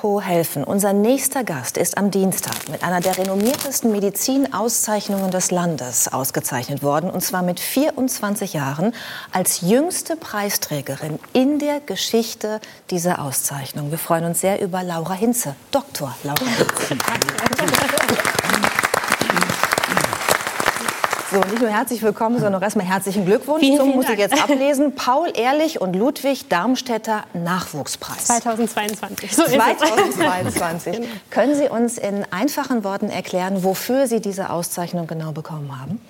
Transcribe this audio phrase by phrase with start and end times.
[0.00, 0.64] Expo helfen.
[0.64, 7.10] Unser nächster Gast ist am Dienstag mit einer der renommiertesten Medizinauszeichnungen des Landes ausgezeichnet worden.
[7.10, 8.94] Und zwar mit 24 Jahren
[9.30, 13.90] als jüngste Preisträgerin in der Geschichte dieser Auszeichnung.
[13.90, 16.16] Wir freuen uns sehr über Laura Hinze, Dr.
[16.24, 16.96] Laura Hinze.
[21.30, 24.18] So, nicht nur herzlich willkommen, sondern auch erstmal herzlichen Glückwunsch vielen, zum, vielen muss ich
[24.18, 24.32] Dank.
[24.32, 28.24] jetzt ablesen, Paul Ehrlich und Ludwig Darmstädter Nachwuchspreis.
[28.24, 29.36] 2022.
[29.36, 29.56] So ist es.
[29.56, 31.00] 2022.
[31.30, 36.00] Können Sie uns in einfachen Worten erklären, wofür Sie diese Auszeichnung genau bekommen haben?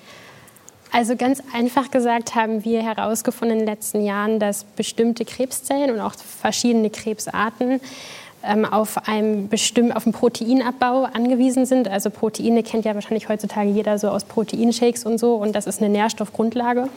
[0.91, 6.01] Also ganz einfach gesagt haben wir herausgefunden in den letzten Jahren, dass bestimmte Krebszellen und
[6.01, 7.81] auch verschiedene Krebsarten
[8.71, 11.89] auf, einem bestimm auf einen Proteinabbau angewiesen sind.
[11.89, 15.83] Also Proteine kennt ja wahrscheinlich heutzutage jeder so aus Proteinshakes und so und das ist
[15.83, 16.89] eine Nährstoffgrundlage.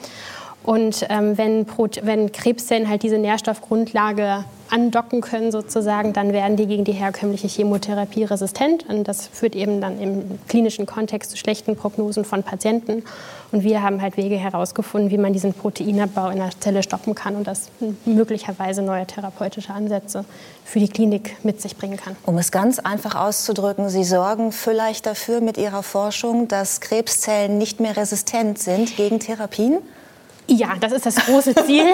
[0.64, 1.66] Und ähm, wenn,
[2.04, 8.24] wenn Krebszellen halt diese Nährstoffgrundlage andocken können sozusagen, dann werden die gegen die herkömmliche Chemotherapie
[8.24, 8.90] resistent.
[8.90, 13.04] Und das führt eben dann im klinischen Kontext zu schlechten Prognosen von Patienten.
[13.52, 17.36] Und wir haben halt Wege herausgefunden, wie man diesen Proteinabbau in der Zelle stoppen kann
[17.36, 17.70] und das
[18.06, 20.26] möglicherweise neue therapeutische Ansätze
[20.66, 22.16] für die Klinik mit sich bringen kann.
[22.26, 27.80] Um es ganz einfach auszudrücken, Sie sorgen vielleicht dafür mit Ihrer Forschung, dass Krebszellen nicht
[27.80, 29.78] mehr resistent sind gegen Therapien?
[30.58, 31.86] Ja, das ist das große Ziel.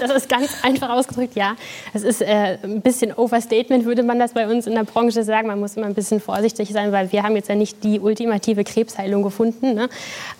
[0.00, 1.56] Das ist ganz einfach ausgedrückt, ja.
[1.92, 5.48] Es ist äh, ein bisschen Overstatement, würde man das bei uns in der Branche sagen.
[5.48, 8.64] Man muss immer ein bisschen vorsichtig sein, weil wir haben jetzt ja nicht die ultimative
[8.64, 9.74] Krebsheilung gefunden.
[9.74, 9.88] Ne?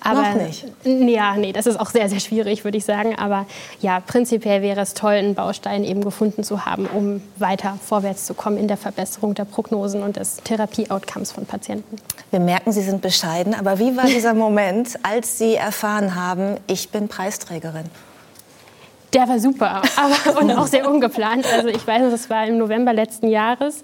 [0.00, 0.64] Aber, Noch nicht?
[0.84, 3.16] Ja, nee, das ist auch sehr, sehr schwierig, würde ich sagen.
[3.18, 3.46] Aber
[3.80, 8.34] ja, prinzipiell wäre es toll, einen Baustein eben gefunden zu haben, um weiter vorwärts zu
[8.34, 11.96] kommen in der Verbesserung der Prognosen und des Therapie-Outcomes von Patienten.
[12.30, 16.90] Wir merken, Sie sind bescheiden, aber wie war dieser Moment, als Sie erfahren haben, ich
[16.90, 17.08] bin
[17.58, 17.90] Preisträgerin?
[19.14, 21.46] Der war super, aber und auch sehr ungeplant.
[21.50, 23.82] Also ich weiß, das war im November letzten Jahres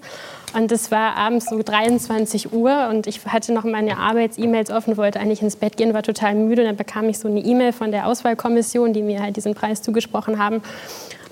[0.53, 5.19] und es war abends so 23 Uhr und ich hatte noch meine Arbeits-E-Mails offen, wollte
[5.19, 6.61] eigentlich ins Bett gehen, war total müde.
[6.61, 9.81] Und dann bekam ich so eine E-Mail von der Auswahlkommission, die mir halt diesen Preis
[9.81, 10.61] zugesprochen haben.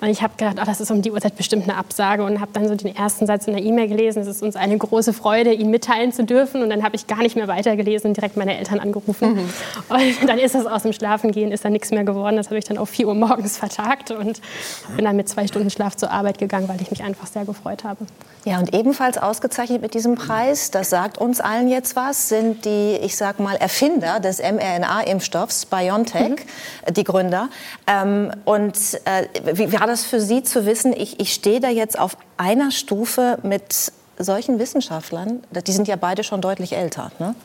[0.04, 2.52] Und ich habe gedacht, oh, das ist um die Uhrzeit bestimmt eine Absage und habe
[2.52, 4.22] dann so den ersten Satz in der E-Mail gelesen.
[4.22, 6.62] Es ist uns eine große Freude, ihn mitteilen zu dürfen.
[6.62, 9.36] Und dann habe ich gar nicht mehr weitergelesen und direkt meine Eltern angerufen.
[9.36, 9.50] Mhm.
[9.88, 12.36] Und dann ist das aus dem Schlafengehen, ist dann nichts mehr geworden.
[12.36, 14.42] Das habe ich dann auf 4 Uhr morgens vertagt und
[14.98, 17.86] bin dann mit zwei Stunden Schlaf zur Arbeit gegangen, weil ich mich einfach sehr gefreut
[17.86, 18.06] habe.
[18.44, 22.98] Ja, und ebenfalls ausgezeichnet mit diesem Preis, das sagt uns allen jetzt was, sind die,
[23.02, 26.46] ich sag mal, Erfinder des mRNA-Impfstoffs, BioNTech,
[26.90, 27.48] die Gründer.
[27.88, 28.76] Ähm, und
[29.06, 32.72] äh, wie war das für Sie zu wissen, ich, ich stehe da jetzt auf einer
[32.72, 37.12] Stufe mit solchen Wissenschaftlern, die sind ja beide schon deutlich älter.
[37.20, 37.36] Ne?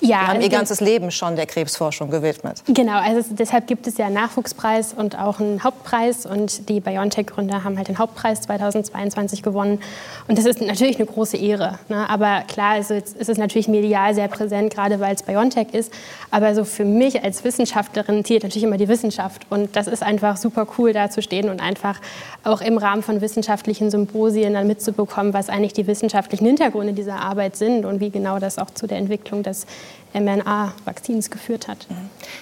[0.00, 2.62] Ja, die haben ihr also- ganzes Leben schon der Krebsforschung gewidmet.
[2.66, 6.24] Genau, also es- deshalb gibt es ja einen Nachwuchspreis und auch einen Hauptpreis.
[6.26, 9.80] Und die BioNTech-Gründer haben halt den Hauptpreis 2022 gewonnen.
[10.28, 11.78] Und das ist natürlich eine große Ehre.
[11.88, 12.08] Ne?
[12.08, 15.92] Aber klar, also jetzt ist es natürlich medial sehr präsent, gerade weil es BioNTech ist.
[16.30, 19.42] Aber so für mich als Wissenschaftlerin zählt natürlich immer die Wissenschaft.
[19.50, 22.00] Und das ist einfach super cool, da zu stehen und einfach
[22.44, 27.56] auch im Rahmen von wissenschaftlichen Symposien dann mitzubekommen, was eigentlich die wissenschaftlichen Hintergründe dieser Arbeit
[27.56, 29.66] sind und wie genau das auch zu der Entwicklung des
[30.12, 31.88] mRNA-Vakzins geführt hat.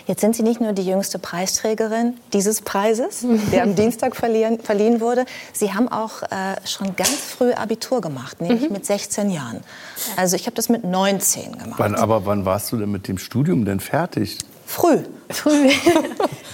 [0.07, 5.01] Jetzt sind Sie nicht nur die jüngste Preisträgerin dieses Preises, der am Dienstag verliehen, verliehen
[5.01, 5.25] wurde.
[5.55, 9.61] Sie haben auch äh, schon ganz früh Abitur gemacht, nämlich mit 16 Jahren.
[10.17, 11.79] Also ich habe das mit 19 gemacht.
[11.79, 14.37] Wann, aber wann warst du denn mit dem Studium denn fertig?
[14.73, 14.99] Früh.
[15.29, 15.69] Früh.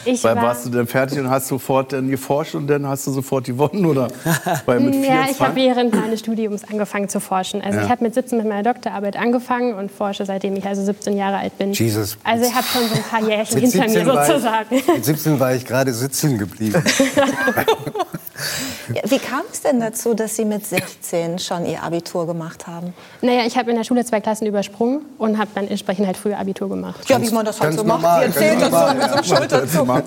[0.05, 3.07] Ich Weil war, warst du denn fertig und hast sofort dann geforscht und dann hast
[3.07, 4.09] du sofort gewonnen oder?
[4.65, 5.41] Weil mit ja, ich 24?
[5.41, 7.61] habe während meines Studiums angefangen zu forschen.
[7.61, 7.85] Also Ja.
[7.85, 11.37] ich habe mit 17 mit meiner Doktorarbeit angefangen und forsche seitdem ich also 17 Jahre
[11.39, 11.73] alt bin.
[11.75, 12.17] Jesus.
[12.25, 14.83] Also ich habe schon so ein paar Jährchen hinter mir 17 war ich- sozusagen.
[14.95, 16.83] Mit 17 war ich gerade sitzen geblieben.
[18.95, 22.95] Ja, wie kam es denn dazu, dass Sie mit 16 schon Ihr Abitur gemacht haben?
[23.21, 26.39] Naja, ich habe in der Schule zwei Klassen übersprungen und habe dann entsprechend halt früher
[26.39, 27.09] Abitur gemacht.
[27.09, 28.03] Ja, wie man das halt so macht.
[28.03, 30.03] Sie erzählt das so mit so einem Schulterzucken.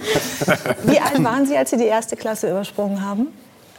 [0.83, 3.27] Wie Wie alt waren Sie, als Sie die erste Klasse übersprungen haben?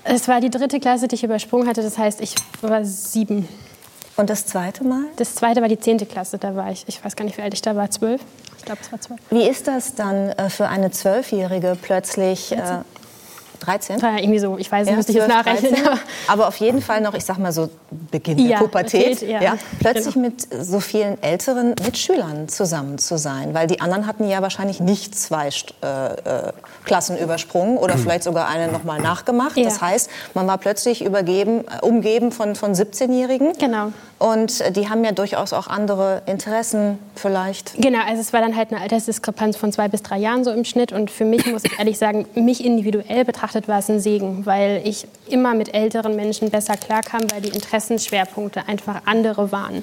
[0.05, 1.83] Es war die dritte Klasse, die ich übersprungen hatte.
[1.83, 3.49] Das heißt, ich war sieben.
[4.17, 5.05] Und das zweite Mal?
[5.17, 6.39] Das zweite war die zehnte Klasse.
[6.39, 8.21] Da war ich, ich weiß gar nicht, wie alt ich da war, zwölf.
[8.59, 9.21] Ich glaube, es war zwölf.
[9.31, 12.53] Wie ist das dann äh, für eine Zwölfjährige plötzlich...
[12.53, 12.83] Äh,
[13.67, 14.01] 13?
[14.03, 15.73] War ja irgendwie so, ich weiß, Ja, müsste ich jetzt 12, nachrechnen.
[15.85, 15.99] 13.
[16.29, 17.71] Aber auf jeden Fall noch, ich sag mal so,
[18.11, 19.21] Beginn der Ja, Pubertät.
[19.21, 19.55] Pubertät, ja.
[19.81, 20.27] plötzlich Genau.
[20.29, 23.55] mit so vielen älteren Mitschülern zusammen zu sein.
[23.55, 26.53] Weil die anderen hatten ja wahrscheinlich nicht zwei äh, äh,
[26.85, 29.57] Klassen übersprungen oder vielleicht sogar eine nochmal nachgemacht.
[29.57, 29.65] Ja.
[29.65, 33.53] Das heißt, man war plötzlich übergeben, äh, umgeben von, von 17-Jährigen.
[33.59, 33.93] Genau.
[34.23, 37.75] Und die haben ja durchaus auch andere Interessen vielleicht.
[37.77, 40.65] Genau, also es war dann halt eine Altersdiskrepanz von zwei bis drei Jahren so im
[40.65, 40.93] Schnitt.
[40.93, 44.47] Und für mich muss ich ehrlich sagen, mich individuell betrachtet betrachtet war es ein Segen,
[44.47, 49.83] weil ich immer mit älteren Menschen besser klarkam, weil die Interessenschwerpunkte einfach andere waren.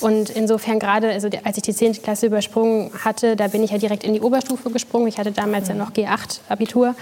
[0.00, 2.02] Und insofern gerade, also als ich die 10.
[2.02, 5.06] Klasse übersprungen hatte, da bin ich ja direkt in die Oberstufe gesprungen.
[5.06, 6.94] Ich hatte damals ja noch G8-Abitur.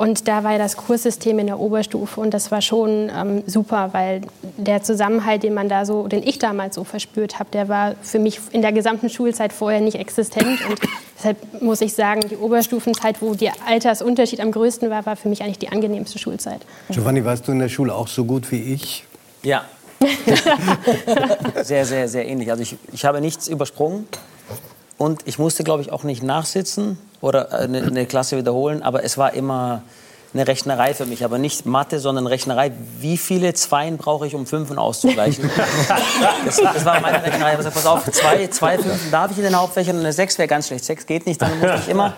[0.00, 3.90] Und da war ja das Kurssystem in der Oberstufe und das war schon ähm, super,
[3.92, 4.22] weil
[4.56, 8.18] der Zusammenhalt, den man da so, den ich damals so verspürt habe, der war für
[8.18, 10.58] mich in der gesamten Schulzeit vorher nicht existent.
[10.66, 10.80] Und
[11.18, 15.42] deshalb muss ich sagen, die Oberstufenzeit, wo der Altersunterschied am größten war, war für mich
[15.42, 16.62] eigentlich die angenehmste Schulzeit.
[16.88, 19.04] Giovanni, warst du in der Schule auch so gut wie ich?
[19.42, 19.66] Ja.
[21.62, 22.50] sehr, sehr, sehr ähnlich.
[22.50, 24.08] Also ich, ich habe nichts übersprungen
[25.00, 29.16] und ich musste, glaube ich, auch nicht nachsitzen oder eine, eine Klasse wiederholen, aber es
[29.16, 29.80] war immer
[30.34, 32.70] eine Rechnerei für mich, aber nicht Mathe, sondern Rechnerei.
[32.98, 35.50] Wie viele Zweien brauche ich, um Fünfen auszugleichen?
[36.44, 37.56] das, das, war meine Rechnerei.
[37.58, 40.48] Ich pass auf, zwei, zwei Fünfen darf ich in den Hauptfächern und eine Sechs wäre
[40.48, 40.84] ganz schlecht.
[40.84, 42.12] Sechs geht nicht, dann musste ich immer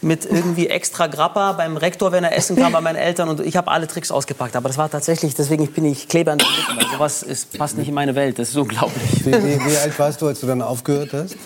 [0.00, 3.28] mit irgendwie extra Grappa beim Rektor, wenn er essen kam, bei meinen Eltern.
[3.28, 4.56] Und ich habe alle Tricks ausgepackt.
[4.56, 6.92] Aber das war tatsächlich, deswegen bin ich Kleber an den Lippen.
[6.92, 8.38] Sowas ist, passt nicht in meine Welt.
[8.38, 9.26] Das ist unglaublich.
[9.26, 11.36] Wie, wie, wie alt warst du, als du dann aufgehört hast?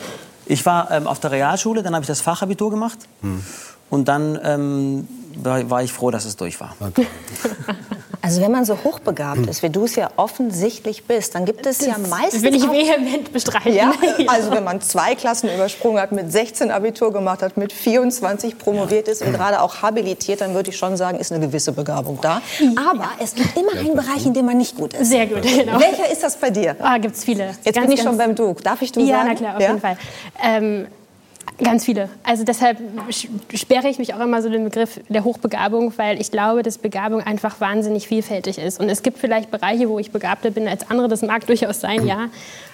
[0.50, 2.98] Ich war ähm, auf der Realschule, dann habe ich das Fachabitur gemacht.
[3.20, 3.44] Hm.
[3.88, 6.74] Und dann ähm, war ich froh, dass es durch war.
[6.80, 7.06] Okay.
[8.22, 11.78] Also wenn man so hochbegabt ist, wie du es ja offensichtlich bist, dann gibt es
[11.78, 12.42] das ja meistens...
[12.42, 13.70] will ich vehement bestreiten.
[13.80, 13.92] Ja?
[14.26, 19.08] Also wenn man zwei Klassen übersprungen hat, mit 16 Abitur gemacht hat, mit 24 promoviert
[19.08, 22.42] ist und gerade auch habilitiert, dann würde ich schon sagen, ist eine gewisse Begabung da.
[22.90, 25.08] Aber es gibt immer einen Bereich, in dem man nicht gut ist.
[25.08, 25.78] Sehr gut, genau.
[25.80, 26.76] Welcher ist das bei dir?
[26.80, 27.54] Ah, gibt es viele.
[27.64, 28.54] Jetzt ganz, bin ich schon beim Du.
[28.62, 29.28] Darf ich Du ja, sagen?
[29.28, 29.68] Ja, na klar, auf ja?
[29.68, 29.96] jeden Fall.
[30.42, 30.86] Ähm,
[31.62, 32.08] Ganz viele.
[32.22, 32.78] Also deshalb
[33.54, 37.20] sperre ich mich auch immer so den Begriff der Hochbegabung, weil ich glaube, dass Begabung
[37.20, 38.80] einfach wahnsinnig vielfältig ist.
[38.80, 41.08] Und es gibt vielleicht Bereiche, wo ich begabter bin als andere.
[41.08, 42.30] Das mag durchaus sein, ja.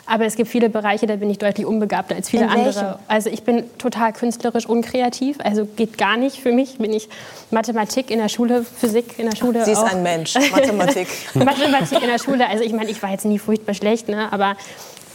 [0.08, 3.00] Aber es gibt viele Bereiche, da bin ich deutlich unbegabter als viele andere.
[3.08, 5.38] Also ich bin total künstlerisch unkreativ.
[5.42, 6.78] Also geht gar nicht für mich.
[6.78, 7.08] Bin ich
[7.50, 9.64] Mathematik in der Schule, Physik in der Schule.
[9.64, 9.92] Sie ist auch.
[9.92, 10.34] ein Mensch.
[10.52, 11.08] Mathematik.
[11.34, 12.48] Mathematik in der Schule.
[12.48, 14.32] Also ich meine, ich war jetzt nie furchtbar schlecht, ne?
[14.32, 14.56] aber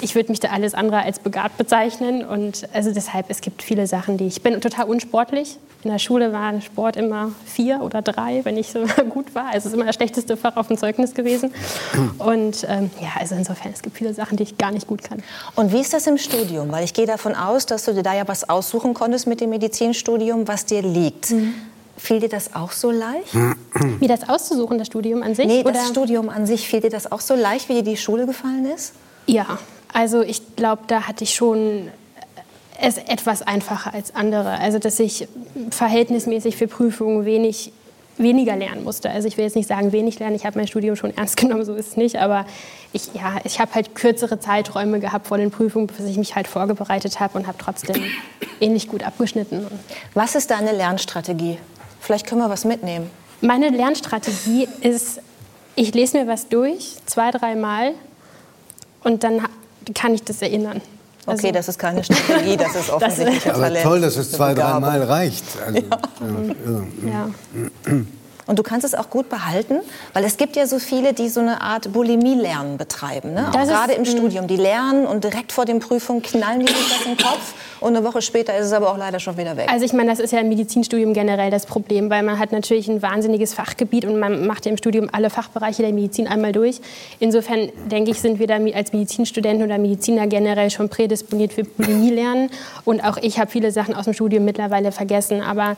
[0.02, 2.26] ich würde mich da alles andere als begabt bezeichnen.
[2.26, 5.58] Und also deshalb, es gibt viele Sachen, die ich bin total unsportlich.
[5.84, 9.48] In der Schule war Sport immer vier oder drei, wenn ich so gut war.
[9.48, 11.52] Also es ist immer das schlechteste Fach auf dem Zeugnis gewesen.
[12.20, 15.24] Und ähm, ja, also insofern, es gibt viele Sachen, die ich gar nicht gut kann.
[15.56, 16.72] Und wie ist das im Studium?
[16.72, 19.50] Weil ich gehe davon aus, dass du dir da ja was aussuchen konntest mit dem
[19.50, 21.32] Medizinstudium, was dir liegt.
[21.32, 21.54] Mhm.
[21.98, 23.34] Fiel dir das auch so leicht?
[24.00, 25.46] Wie das auszusuchen, das Studium an sich?
[25.46, 25.86] Nee, das oder?
[25.86, 28.94] Studium an sich, fiel dir das auch so leicht, wie dir die Schule gefallen ist?
[29.28, 29.60] Ja,
[29.94, 31.90] also ich glaube, da hatte ich schon
[32.82, 34.60] es etwas einfacher als andere.
[34.60, 35.28] Also dass ich
[35.70, 37.72] verhältnismäßig für Prüfungen wenig
[38.18, 39.10] weniger lernen musste.
[39.10, 41.66] Also ich will jetzt nicht sagen wenig lernen, ich habe mein Studium schon ernst genommen,
[41.66, 42.46] so ist es nicht, aber
[42.94, 46.48] ich, ja, ich habe halt kürzere Zeiträume gehabt vor den Prüfungen, bis ich mich halt
[46.48, 48.04] vorbereitet habe und habe trotzdem
[48.60, 49.66] ähnlich gut abgeschnitten.
[50.14, 51.58] Was ist deine Lernstrategie?
[52.00, 53.10] Vielleicht können wir was mitnehmen.
[53.42, 55.22] Meine Lernstrategie ist,
[55.76, 57.94] ich lese mir was durch, zwei, dreimal
[59.04, 59.42] und dann
[59.94, 60.82] kann ich das erinnern.
[61.26, 63.86] Also, okay, das ist keine Strategie, das ist offensichtlich das, ein Talent.
[63.86, 65.44] Aber toll, dass es zwei, dreimal reicht.
[65.66, 66.00] Also, ja.
[67.06, 67.30] Ja.
[67.92, 68.02] Ja.
[68.52, 69.76] Und du kannst es auch gut behalten,
[70.12, 73.34] weil es gibt ja so viele, die so eine Art Bulimie-Lernen betreiben.
[73.34, 73.48] Ne?
[73.48, 74.46] Auch gerade im Studium.
[74.48, 77.54] Die lernen und direkt vor den Prüfungen knallen die sich das den Kopf.
[77.80, 79.70] Und eine Woche später ist es aber auch leider schon wieder weg.
[79.72, 82.90] Also ich meine, das ist ja im Medizinstudium generell das Problem, weil man hat natürlich
[82.90, 86.82] ein wahnsinniges Fachgebiet und man macht ja im Studium alle Fachbereiche der Medizin einmal durch.
[87.22, 92.50] Insofern denke ich, sind wir da als Medizinstudenten oder Mediziner generell schon prädisponiert für Bulimie-Lernen.
[92.84, 95.42] Und auch ich habe viele Sachen aus dem Studium mittlerweile vergessen.
[95.42, 95.78] Aber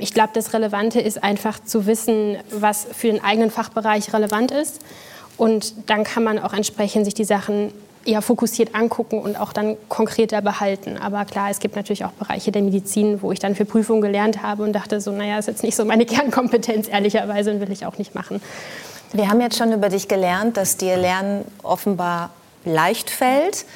[0.00, 4.80] ich glaube, das Relevante ist einfach zu wissen, was für den eigenen Fachbereich relevant ist.
[5.36, 7.72] Und dann kann man auch entsprechend sich die Sachen
[8.06, 10.96] eher fokussiert angucken und auch dann konkreter behalten.
[10.96, 14.42] Aber klar, es gibt natürlich auch Bereiche der Medizin, wo ich dann für Prüfungen gelernt
[14.42, 17.84] habe und dachte so, naja, ist jetzt nicht so meine Kernkompetenz, ehrlicherweise, und will ich
[17.84, 18.40] auch nicht machen.
[19.12, 22.30] Wir haben jetzt schon über dich gelernt, dass dir Lernen offenbar
[22.64, 23.66] leicht fällt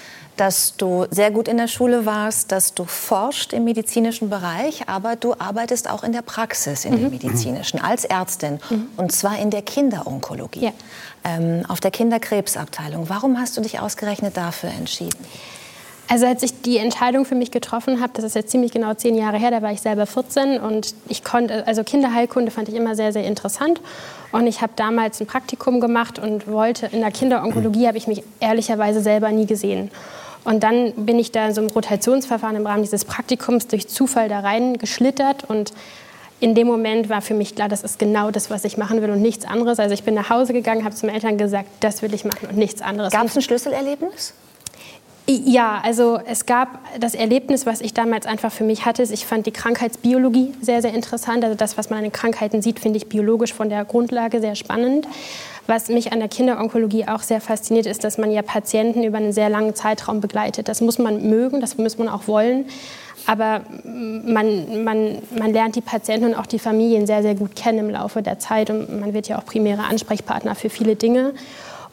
[0.40, 5.14] dass du sehr gut in der Schule warst, dass du forscht im medizinischen Bereich, aber
[5.14, 7.00] du arbeitest auch in der Praxis, in mhm.
[7.00, 8.59] der medizinischen, als Ärztin.
[8.70, 8.87] Mhm.
[8.97, 10.73] Und zwar in der Kinderonkologie, ja.
[11.25, 13.11] ähm, auf der Kinderkrebsabteilung.
[13.11, 15.18] Warum hast du dich ausgerechnet dafür entschieden?
[16.09, 19.16] Also als ich die Entscheidung für mich getroffen habe, das ist jetzt ziemlich genau zehn
[19.16, 22.97] Jahre her, da war ich selber 14 und ich konnte, also Kinderheilkunde fand ich immer
[22.97, 23.82] sehr, sehr interessant
[24.32, 28.23] und ich habe damals ein Praktikum gemacht und wollte, in der Kinderonkologie habe ich mich
[28.40, 29.90] ehrlicherweise selber nie gesehen.
[30.44, 34.28] Und dann bin ich da in so einem Rotationsverfahren im Rahmen dieses Praktikums durch Zufall
[34.28, 35.73] da reingeschlittert und
[36.40, 39.11] in dem Moment war für mich klar, das ist genau das, was ich machen will
[39.11, 39.78] und nichts anderes.
[39.78, 42.49] Also ich bin nach Hause gegangen, habe zu meinen Eltern gesagt, das will ich machen
[42.49, 43.12] und nichts anderes.
[43.12, 44.32] Gab es ein Schlüsselerlebnis?
[45.32, 49.04] Ja, also es gab das Erlebnis, was ich damals einfach für mich hatte.
[49.04, 51.44] Ich fand die Krankheitsbiologie sehr, sehr interessant.
[51.44, 54.56] Also das, was man an den Krankheiten sieht, finde ich biologisch von der Grundlage sehr
[54.56, 55.06] spannend.
[55.68, 59.32] Was mich an der Kinderonkologie auch sehr fasziniert, ist, dass man ja Patienten über einen
[59.32, 60.66] sehr langen Zeitraum begleitet.
[60.66, 62.64] Das muss man mögen, das muss man auch wollen.
[63.26, 67.78] Aber man, man, man lernt die Patienten und auch die Familien sehr, sehr gut kennen
[67.78, 68.68] im Laufe der Zeit.
[68.68, 71.34] Und man wird ja auch primäre Ansprechpartner für viele Dinge.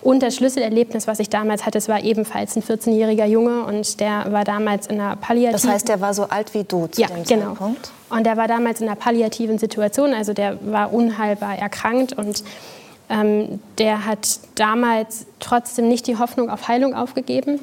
[0.01, 4.31] Und das Schlüsselerlebnis, was ich damals hatte, es war ebenfalls ein 14-jähriger Junge und der
[4.31, 5.61] war damals in einer palliativen...
[5.61, 7.49] Das heißt, der war so alt wie du zu ja, dem genau.
[7.49, 7.91] Zeitpunkt?
[8.09, 12.43] Und der war damals in einer palliativen Situation, also der war unheilbar erkrankt und
[13.09, 17.59] ähm, der hat damals trotzdem nicht die Hoffnung auf Heilung aufgegeben,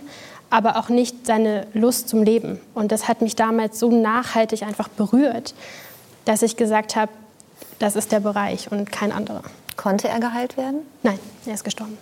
[0.50, 2.60] aber auch nicht seine Lust zum Leben.
[2.74, 5.54] Und das hat mich damals so nachhaltig einfach berührt,
[6.24, 7.12] dass ich gesagt habe,
[7.78, 9.42] das ist der Bereich und kein anderer.
[9.76, 10.80] Konnte er geheilt werden?
[11.02, 11.98] Nein, er ist gestorben.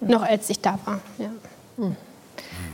[0.00, 1.00] Noch als ich da war.
[1.18, 1.30] Ja.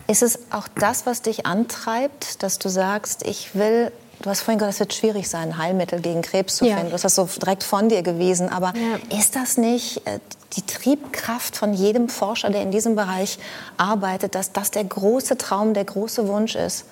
[0.06, 4.58] Ist es auch das, was dich antreibt, dass du sagst, ich will, du hast vorhin
[4.58, 6.74] gesagt, es wird schwierig sein, Heilmittel gegen Krebs zu Ja.
[6.76, 6.88] finden.
[6.90, 8.48] Du hast das so direkt von dir gewesen.
[8.48, 9.18] Aber Ja.
[9.18, 10.18] ist das nicht äh,
[10.56, 13.38] die Triebkraft von jedem Forscher, der in diesem Bereich
[13.76, 16.84] arbeitet, dass das der große Traum, der große Wunsch ist?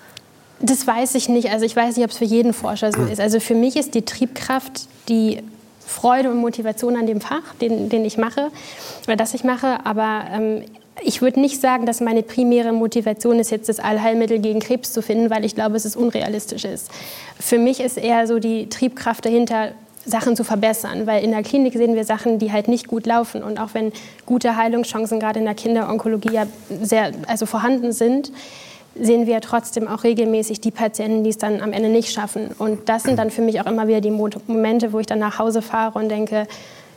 [0.61, 1.51] Das weiß ich nicht.
[1.51, 3.21] Also ich weiß nicht, ob es für jeden Forscher so ist.
[3.21, 5.43] Also für mich ist die Triebkraft die
[5.89, 8.51] Freude und Motivation an dem Fach, den, den ich mache
[9.07, 9.79] oder das ich mache.
[9.85, 10.63] Aber ähm,
[11.03, 15.03] ich würde nicht sagen, dass meine primäre Motivation ist, jetzt das Allheilmittel gegen Krebs zu
[15.03, 16.91] finden, weil ich glaube, es unrealistisch ist.
[17.41, 19.73] Für mich ist eher so die Triebkraft dahinter,
[20.05, 23.43] Sachen zu verbessern, weil in der Klinik sehen wir Sachen, die halt nicht gut laufen
[23.43, 23.93] und auch wenn
[24.25, 26.47] gute Heilungschancen gerade in der Kinderonkologie ja
[26.83, 28.33] sehr also vorhanden sind,
[28.95, 32.49] sehen wir trotzdem auch regelmäßig die Patienten, die es dann am Ende nicht schaffen.
[32.59, 35.19] Und das sind dann für mich auch immer wieder die Mo- Momente, wo ich dann
[35.21, 36.47] nach Hause fahre und denke,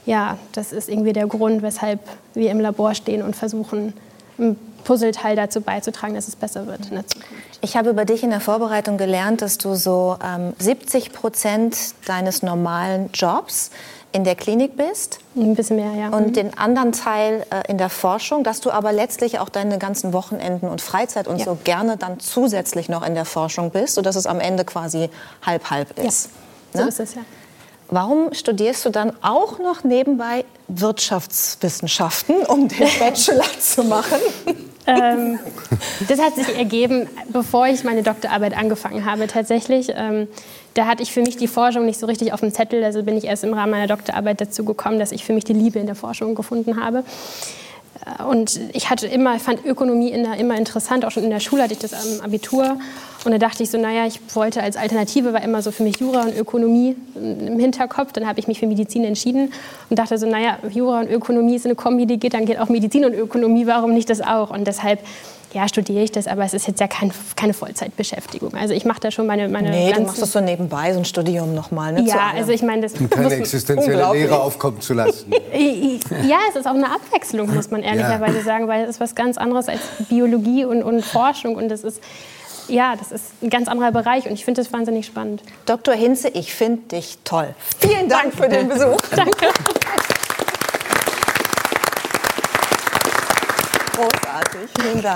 [0.05, 1.99] ja, das ist irgendwie der Grund, weshalb
[2.33, 3.93] wir im Labor stehen und versuchen,
[4.39, 7.29] ein Puzzleteil dazu beizutragen, dass es besser wird in der Zukunft.
[7.61, 12.41] Ich habe über dich in der Vorbereitung gelernt, dass du so ähm, 70 Prozent deines
[12.41, 13.69] normalen Jobs
[14.13, 16.09] in der Klinik bist Ein bisschen mehr, ja.
[16.09, 20.11] und den anderen Teil äh, in der Forschung, dass du aber letztlich auch deine ganzen
[20.13, 21.45] Wochenenden und Freizeit und Ja.
[21.45, 25.09] so gerne dann zusätzlich noch in der Forschung bist, sodass es am Ende quasi
[25.45, 26.29] halb-halb ist.
[26.73, 26.87] so Ne?
[26.89, 27.21] ist es ja.
[27.93, 34.17] Warum studierst du dann auch noch nebenbei Wirtschaftswissenschaften, um den Bachelor zu machen?
[34.87, 35.39] Ähm,
[36.07, 39.91] das hat sich ergeben, bevor ich meine Doktorarbeit angefangen habe tatsächlich.
[39.95, 40.27] Ähm,
[40.73, 42.83] da hatte ich für mich die Forschung nicht so richtig auf dem Zettel.
[42.83, 45.53] Also bin ich erst im Rahmen meiner Doktorarbeit dazu gekommen, dass ich für mich die
[45.53, 47.03] Liebe in der Forschung gefunden habe.
[48.27, 51.63] Und ich hatte immer, fand Ökonomie in der, immer interessant, auch schon in der Schule
[51.63, 52.77] hatte ich das am Abitur.
[53.23, 55.99] Und da dachte ich so, naja, ich wollte als Alternative, war immer so für mich
[55.99, 58.11] Jura und Ökonomie im Hinterkopf.
[58.13, 59.53] Dann habe ich mich für Medizin entschieden
[59.89, 62.69] und dachte so, naja, Jura und Ökonomie ist eine Kombi, die geht, dann geht auch
[62.69, 64.49] Medizin und Ökonomie, warum nicht das auch?
[64.49, 64.99] Und deshalb,
[65.53, 68.53] ja, studiere ich das, aber es ist jetzt ja kein, keine Vollzeitbeschäftigung.
[68.53, 71.05] Also ich mache da schon meine, meine Nee, du machst das so nebenbei, so ein
[71.05, 71.93] Studium nochmal.
[71.93, 74.11] Ne, Ja, also ich meine, das Um keine existenzielle.
[74.13, 75.31] Lehre aufkommen zu lassen.
[76.23, 79.37] Ja, es ist auch eine Abwechslung, muss man ehrlicherweise sagen, weil es ist was ganz
[79.37, 82.01] anderes als Biologie und, und Forschung und das ist,
[82.67, 85.43] ja, das ist ein ganz anderer Bereich und ich finde das wahnsinnig spannend.
[85.65, 85.93] Dr.
[85.93, 87.53] Hinze, ich finde dich toll.
[87.79, 88.97] Vielen Dank für den Besuch.
[89.15, 89.47] Danke.
[93.95, 94.69] Großartig.
[94.79, 95.05] Vielen Dank.